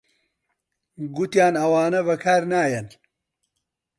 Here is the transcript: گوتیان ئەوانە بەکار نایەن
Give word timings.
گوتیان 1.15 1.55
ئەوانە 1.61 2.01
بەکار 2.07 2.41
نایەن 2.51 2.87